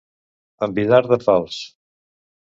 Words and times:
Envidar 0.67 1.01
de 1.13 1.19
fals. 1.27 1.61